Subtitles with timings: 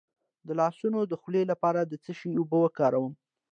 [0.47, 3.13] د لاسونو د خولې لپاره د څه شي اوبه وکاروم؟